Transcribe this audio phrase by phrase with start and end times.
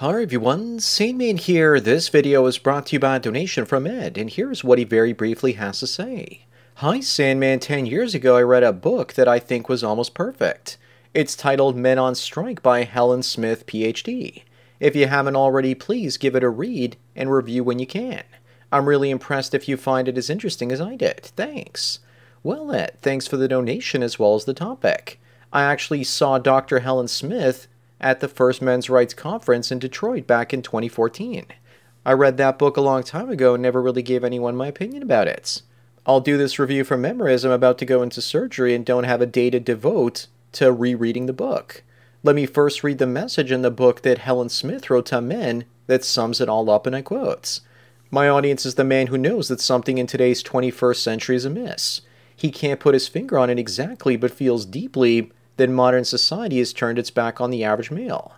[0.00, 1.78] Hi everyone, Sandman here.
[1.78, 4.84] This video is brought to you by a donation from Ed, and here's what he
[4.84, 6.46] very briefly has to say.
[6.76, 10.78] Hi Sandman, 10 years ago I read a book that I think was almost perfect.
[11.12, 14.44] It's titled Men on Strike by Helen Smith, PhD.
[14.80, 18.24] If you haven't already, please give it a read and review when you can.
[18.72, 21.20] I'm really impressed if you find it as interesting as I did.
[21.20, 21.98] Thanks.
[22.42, 25.20] Well, Ed, thanks for the donation as well as the topic.
[25.52, 26.78] I actually saw Dr.
[26.78, 27.68] Helen Smith
[28.00, 31.46] at the first men's rights conference in Detroit back in 2014.
[32.04, 35.02] I read that book a long time ago and never really gave anyone my opinion
[35.02, 35.62] about it.
[36.06, 39.04] I'll do this review from memory as I'm about to go into surgery and don't
[39.04, 41.82] have a day to devote to rereading the book.
[42.22, 45.64] Let me first read the message in the book that Helen Smith wrote to men
[45.86, 47.60] that sums it all up and I quote.
[48.10, 52.00] My audience is the man who knows that something in today's 21st century is amiss.
[52.34, 56.72] He can't put his finger on it exactly, but feels deeply that modern society has
[56.72, 58.32] turned its back on the average male.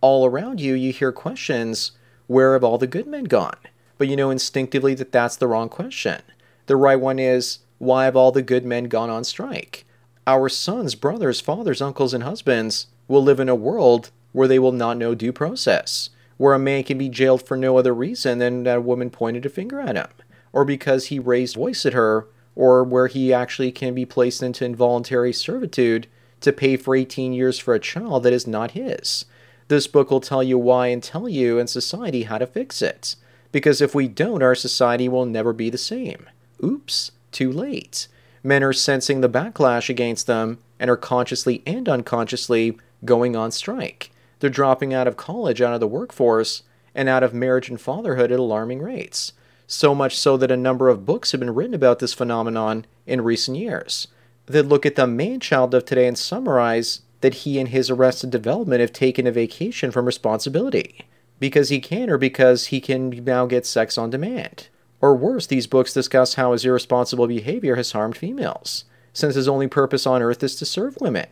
[0.00, 1.90] All around you, you hear questions
[2.28, 3.58] where have all the good men gone?
[3.96, 6.22] But you know instinctively that that's the wrong question.
[6.66, 9.86] The right one is why have all the good men gone on strike?
[10.24, 14.70] Our sons, brothers, fathers, uncles, and husbands will live in a world where they will
[14.70, 18.62] not know due process, where a man can be jailed for no other reason than
[18.62, 20.10] that a woman pointed a finger at him,
[20.52, 24.64] or because he raised voice at her, or where he actually can be placed into
[24.64, 26.06] involuntary servitude
[26.40, 29.24] to pay for 18 years for a child that is not his.
[29.68, 33.16] This book will tell you why and tell you and society how to fix it.
[33.52, 36.28] Because if we don't, our society will never be the same.
[36.62, 38.08] Oops, too late.
[38.42, 44.10] Men are sensing the backlash against them and are consciously and unconsciously going on strike.
[44.40, 46.62] They're dropping out of college, out of the workforce,
[46.94, 49.32] and out of marriage and fatherhood at alarming rates.
[49.66, 53.20] So much so that a number of books have been written about this phenomenon in
[53.20, 54.08] recent years
[54.48, 58.30] that look at the man child of today and summarize that he and his arrested
[58.30, 61.06] development have taken a vacation from responsibility
[61.40, 64.68] because he can or because he can now get sex on demand.
[65.00, 69.68] Or worse, these books discuss how his irresponsible behavior has harmed females, since his only
[69.68, 71.26] purpose on earth is to serve women.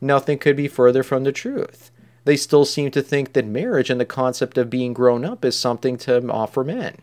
[0.00, 1.90] Nothing could be further from the truth.
[2.24, 5.56] They still seem to think that marriage and the concept of being grown up is
[5.56, 6.96] something to offer men.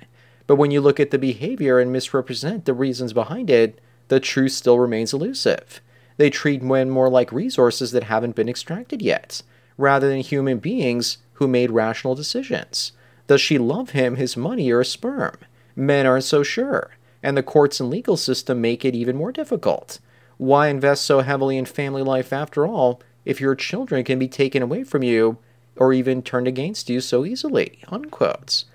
[0.47, 4.51] But when you look at the behavior and misrepresent the reasons behind it, the truth
[4.51, 5.81] still remains elusive.
[6.17, 9.41] They treat men more like resources that haven't been extracted yet,
[9.77, 12.91] rather than human beings who made rational decisions.
[13.27, 15.37] Does she love him, his money, or a sperm?
[15.75, 16.91] Men aren't so sure,
[17.23, 19.99] and the courts and legal system make it even more difficult.
[20.37, 24.61] Why invest so heavily in family life after all if your children can be taken
[24.61, 25.37] away from you
[25.75, 27.79] or even turned against you so easily?
[27.89, 28.65] Unquote.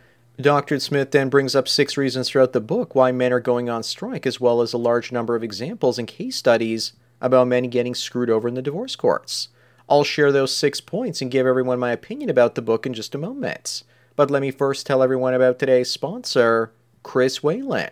[0.40, 0.80] Dr.
[0.80, 4.26] Smith then brings up six reasons throughout the book why men are going on strike,
[4.26, 8.28] as well as a large number of examples and case studies about men getting screwed
[8.28, 9.48] over in the divorce courts.
[9.88, 13.14] I'll share those six points and give everyone my opinion about the book in just
[13.14, 13.84] a moment.
[14.16, 16.72] But let me first tell everyone about today's sponsor,
[17.04, 17.90] Chris Whalen.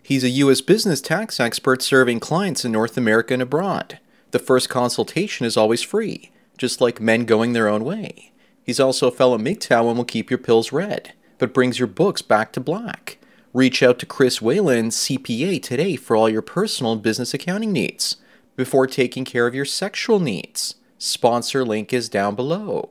[0.00, 0.60] He's a U.S.
[0.60, 3.98] business tax expert serving clients in North America and abroad.
[4.30, 8.30] The first consultation is always free, just like men going their own way.
[8.62, 12.22] He's also a fellow MGTOW and will keep your pills red but brings your books
[12.22, 13.18] back to black.
[13.52, 18.18] Reach out to Chris Whalen, CPA, today for all your personal and business accounting needs
[18.54, 20.76] before taking care of your sexual needs.
[20.98, 22.90] Sponsor link is down below.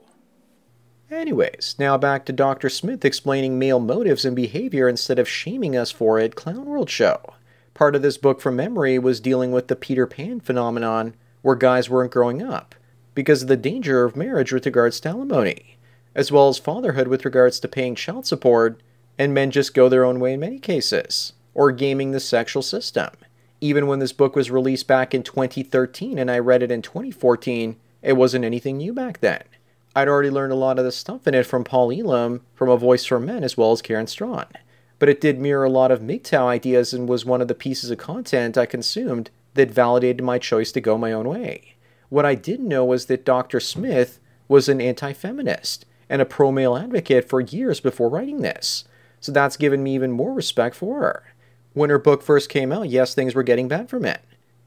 [1.12, 2.70] Anyways, now back to Dr.
[2.70, 7.22] Smith explaining male motives and behavior instead of shaming us for it, Clown World Show.
[7.76, 11.90] Part of this book from memory was dealing with the Peter Pan phenomenon where guys
[11.90, 12.76] weren't growing up
[13.14, 15.78] because of the danger of marriage with regards to alimony
[16.20, 18.82] as well as fatherhood with regards to paying child support,
[19.18, 23.10] and men just go their own way in many cases, or gaming the sexual system.
[23.62, 27.78] Even when this book was released back in 2013 and I read it in 2014,
[28.02, 29.44] it wasn't anything new back then.
[29.96, 32.76] I'd already learned a lot of the stuff in it from Paul Elam, from A
[32.76, 34.52] Voice for Men, as well as Karen Straughan.
[35.00, 37.92] But it did mirror a lot of MGTOW ideas and was one of the pieces
[37.92, 41.76] of content I consumed that validated my choice to go my own way.
[42.10, 43.62] What I didn't know was that Dr.
[43.62, 44.20] Smith
[44.50, 48.86] was an anti feminist and a pro male advocate for years before writing this.
[49.22, 51.24] So that's given me even more respect for her.
[51.74, 54.20] When her book first came out, yes, things were getting bad for men.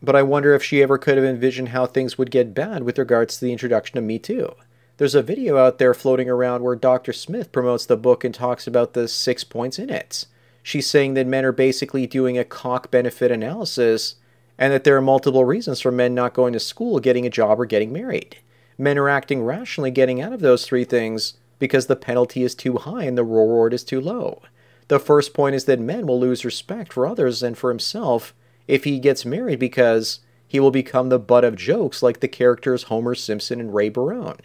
[0.02, 2.98] But I wonder if she ever could have envisioned how things would get bad with
[2.98, 4.52] regards to the introduction of Me Too.
[4.98, 7.12] There's a video out there floating around where Dr.
[7.12, 10.26] Smith promotes the book and talks about the six points in it.
[10.62, 14.16] She's saying that men are basically doing a cock benefit analysis
[14.58, 17.58] and that there are multiple reasons for men not going to school, getting a job,
[17.60, 18.36] or getting married
[18.78, 22.76] men are acting rationally getting out of those three things because the penalty is too
[22.76, 24.42] high and the reward is too low.
[24.88, 28.34] The first point is that men will lose respect for others and for himself
[28.66, 32.84] if he gets married because he will become the butt of jokes like the characters
[32.84, 34.40] Homer Simpson and Ray Barone.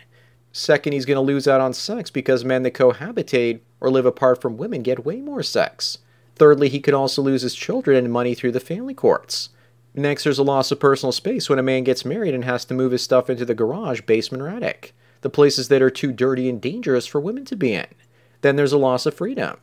[0.51, 4.41] Second, he's going to lose out on sex because men that cohabitate or live apart
[4.41, 5.99] from women get way more sex.
[6.35, 9.49] Thirdly, he could also lose his children and money through the family courts.
[9.97, 12.75] Next, there's a loss of personal space when a man gets married and has to
[12.75, 16.47] move his stuff into the garage, basement, or attic, the places that are too dirty
[16.47, 17.87] and dangerous for women to be in.
[18.41, 19.57] Then there's a loss of freedom.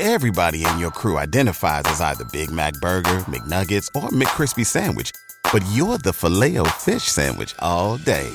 [0.00, 5.12] Everybody in your crew identifies as either Big Mac Burger, McNuggets, or McCrispy Sandwich,
[5.52, 8.28] but you're the filet fish Sandwich all day.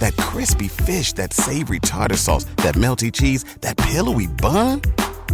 [0.00, 4.82] That crispy fish, that savory tartar sauce, that melty cheese, that pillowy bun.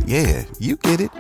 [0.07, 1.11] Yeah, you get it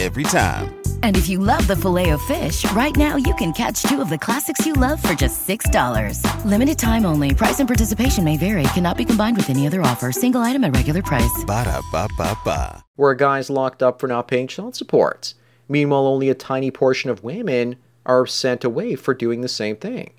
[0.00, 0.81] every time.
[1.02, 4.10] And if you love the filet of fish, right now you can catch two of
[4.10, 6.44] the classics you love for just $6.
[6.44, 7.34] Limited time only.
[7.34, 8.64] Price and participation may vary.
[8.74, 10.10] Cannot be combined with any other offer.
[10.10, 11.44] Single item at regular price.
[11.46, 12.84] Ba da ba ba ba.
[12.96, 15.34] Where a guy's locked up for not paying child support.
[15.68, 20.12] Meanwhile, only a tiny portion of women are sent away for doing the same thing.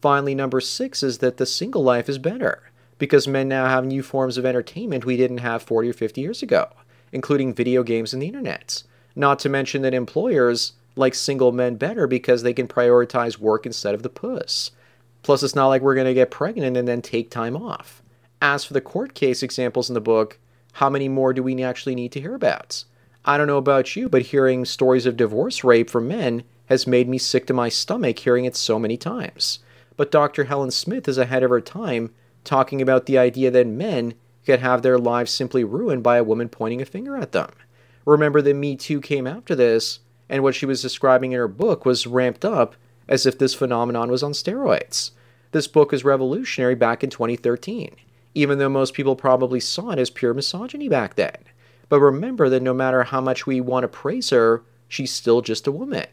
[0.00, 4.02] Finally, number six is that the single life is better because men now have new
[4.02, 6.68] forms of entertainment we didn't have 40 or 50 years ago,
[7.10, 8.82] including video games and the internet.
[9.14, 13.94] Not to mention that employers like single men better because they can prioritize work instead
[13.94, 14.70] of the puss.
[15.22, 18.02] Plus, it's not like we're going to get pregnant and then take time off.
[18.40, 20.38] As for the court case examples in the book,
[20.74, 22.84] how many more do we actually need to hear about?
[23.24, 27.08] I don't know about you, but hearing stories of divorce rape from men has made
[27.08, 29.60] me sick to my stomach hearing it so many times.
[29.96, 30.44] But Dr.
[30.44, 32.12] Helen Smith is ahead of her time,
[32.42, 36.48] talking about the idea that men could have their lives simply ruined by a woman
[36.48, 37.50] pointing a finger at them.
[38.04, 41.84] Remember that Me Too came after this, and what she was describing in her book
[41.84, 42.74] was ramped up
[43.08, 45.10] as if this phenomenon was on steroids.
[45.52, 47.94] This book is revolutionary back in 2013,
[48.34, 51.36] even though most people probably saw it as pure misogyny back then.
[51.88, 55.66] But remember that no matter how much we want to praise her, she's still just
[55.66, 56.06] a woman.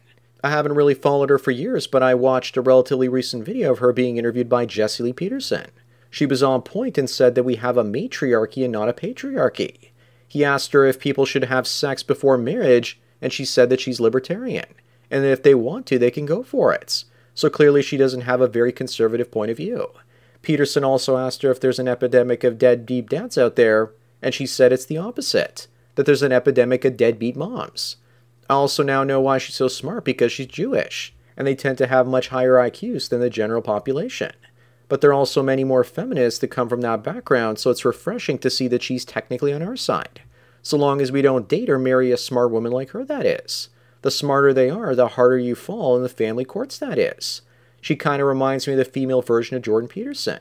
[0.44, 3.80] I haven't really followed her for years, but I watched a relatively recent video of
[3.80, 5.68] her being interviewed by Jesse Lee Peterson.
[6.10, 9.89] She was on point and said that we have a matriarchy and not a patriarchy.
[10.30, 14.00] He asked her if people should have sex before marriage, and she said that she's
[14.00, 14.68] libertarian,
[15.10, 17.04] and that if they want to, they can go for it.
[17.34, 19.90] So clearly, she doesn't have a very conservative point of view.
[20.44, 23.92] Peterson also asked her if there's an epidemic of deadbeat dads out there,
[24.22, 27.98] and she said it's the opposite that there's an epidemic of deadbeat moms.
[28.50, 31.88] I also now know why she's so smart because she's Jewish, and they tend to
[31.88, 34.32] have much higher IQs than the general population
[34.90, 38.40] but there are also many more feminists that come from that background, so it's refreshing
[38.40, 40.22] to see that she's technically on our side.
[40.64, 43.70] So long as we don't date or marry a smart woman like her, that is.
[44.02, 47.44] The smarter they are, the harder you fall in the family courts, that is.
[47.80, 50.40] She kind of reminds me of the female version of Jordan Peterson,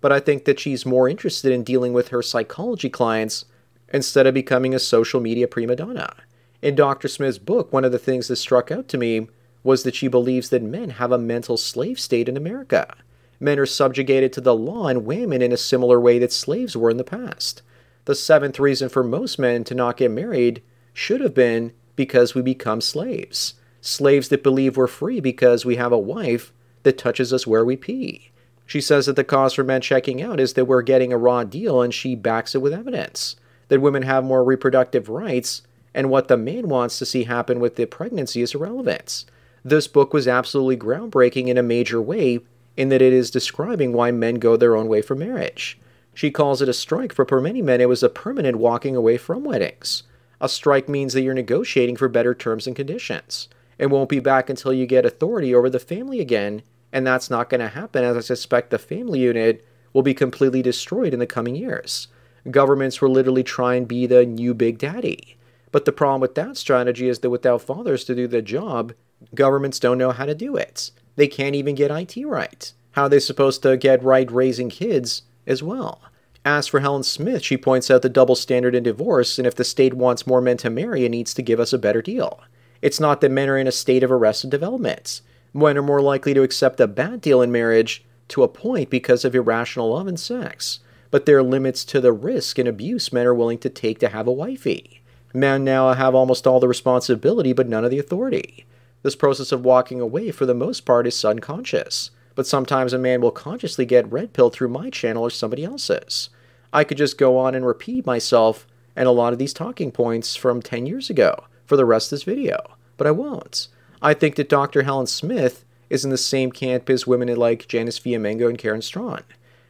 [0.00, 3.46] but I think that she's more interested in dealing with her psychology clients
[3.92, 6.14] instead of becoming a social media prima donna.
[6.62, 7.08] In Dr.
[7.08, 9.28] Smith's book, one of the things that struck out to me
[9.64, 12.94] was that she believes that men have a mental slave state in America
[13.40, 16.90] men are subjugated to the law and women in a similar way that slaves were
[16.90, 17.62] in the past.
[18.04, 20.62] The seventh reason for most men to not get married
[20.92, 23.54] should have been because we become slaves.
[23.80, 26.52] Slaves that believe we're free because we have a wife
[26.82, 28.30] that touches us where we pee.
[28.66, 31.44] She says that the cause for men checking out is that we're getting a raw
[31.44, 33.36] deal and she backs it with evidence.
[33.68, 35.62] That women have more reproductive rights
[35.94, 39.24] and what the man wants to see happen with the pregnancy is irrelevant.
[39.64, 42.40] This book was absolutely groundbreaking in a major way
[42.78, 45.76] in that it is describing why men go their own way for marriage.
[46.14, 49.16] She calls it a strike, for for many men it was a permanent walking away
[49.16, 50.04] from weddings.
[50.40, 53.48] A strike means that you're negotiating for better terms and conditions.
[53.78, 57.50] It won't be back until you get authority over the family again, and that's not
[57.50, 61.26] going to happen as I suspect the family unit will be completely destroyed in the
[61.26, 62.06] coming years.
[62.48, 65.36] Governments will literally try and be the new big daddy.
[65.72, 68.92] But the problem with that strategy is that without fathers to do the job,
[69.34, 72.72] governments don't know how to do it they can't even get IT right.
[72.92, 76.00] How are they supposed to get right raising kids as well?
[76.44, 79.64] As for Helen Smith, she points out the double standard in divorce, and if the
[79.64, 82.40] state wants more men to marry, it needs to give us a better deal.
[82.80, 85.20] It's not that men are in a state of arrested development.
[85.52, 89.24] Men are more likely to accept a bad deal in marriage to a point because
[89.24, 90.78] of irrational love and sex.
[91.10, 94.08] But there are limits to the risk and abuse men are willing to take to
[94.08, 95.02] have a wifey.
[95.34, 98.66] Men now have almost all the responsibility but none of the authority.
[99.02, 103.20] This process of walking away, for the most part, is subconscious, but sometimes a man
[103.20, 106.30] will consciously get red pilled through my channel or somebody else's.
[106.72, 110.34] I could just go on and repeat myself and a lot of these talking points
[110.34, 112.58] from 10 years ago for the rest of this video,
[112.96, 113.68] but I won't.
[114.02, 114.82] I think that Dr.
[114.82, 119.22] Helen Smith is in the same camp as women like Janice Fiamengo and Karen Straughan.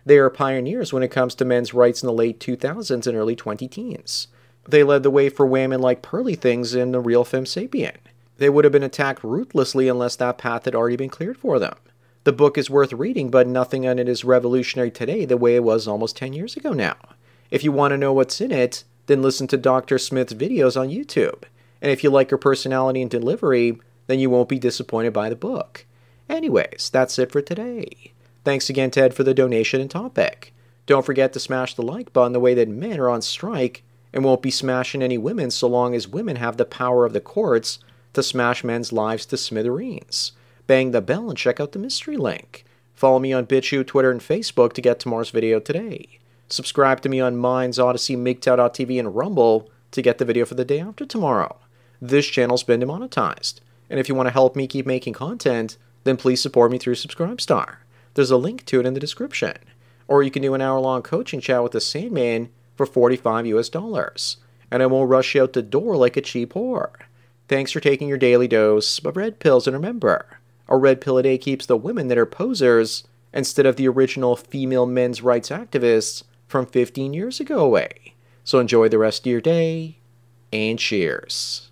[0.05, 3.37] They are pioneers when it comes to men's rights in the late 2000s and early
[3.37, 4.29] 20 teens.
[4.67, 7.97] They led the way for women like Pearly Things in The Real Femme Sapien.
[8.39, 11.77] They would have been attacked ruthlessly unless that path had already been cleared for them.
[12.25, 15.65] The book is worth reading, but nothing in it is revolutionary today the way it
[15.65, 16.97] was almost 10 years ago now.
[17.51, 19.99] If you want to know what's in it, then listen to Dr.
[19.99, 21.45] Smith's videos on YouTube.
[21.81, 25.37] And if you like her personality and delivery, then you won't be disappointed by the
[25.37, 25.87] book.
[26.29, 28.13] Anyways, that's it for today.
[28.45, 30.55] Thanks again, Ted, for the donation and topic.
[30.87, 34.25] Don't forget to smash the like button the way that men are on strike and
[34.25, 37.79] won't be smashing any women so long as women have the power of the courts
[38.13, 40.33] to smash men's lives to smithereens.
[40.67, 42.65] Bang the bell and check out the mystery link.
[42.95, 46.19] Follow me on BitChute, Twitter, and Facebook to get tomorrow's video today.
[46.49, 50.65] Subscribe to me on Minds, Odysee, MGTOW.tv, and Rumble to get the video for the
[50.65, 51.57] day after tomorrow.
[52.01, 53.61] This channel's been demonetized.
[53.91, 56.95] And if you want to help me keep making content, then please support me through
[56.95, 57.77] Subscribestar.
[58.15, 59.57] There's a link to it in the description.
[60.07, 63.69] Or you can do an hour long coaching chat with the Sandman for 45 US
[63.69, 64.39] dollars.
[64.71, 66.91] And I won't rush you out the door like a cheap whore.
[67.49, 70.39] Thanks for taking your daily dose of red pills, and remember,
[70.69, 74.37] a red pill a day keeps the women that are posers instead of the original
[74.37, 78.13] female men's rights activists from 15 years ago away.
[78.45, 79.97] So enjoy the rest of your day,
[80.53, 81.71] and cheers.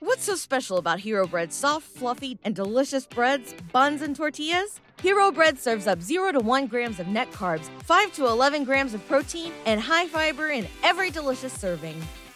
[0.00, 4.80] What's so special about Hero Bread's soft, fluffy, and delicious breads, buns, and tortillas?
[5.00, 8.92] Hero Bread serves up 0 to 1 grams of net carbs, 5 to 11 grams
[8.92, 11.98] of protein, and high fiber in every delicious serving.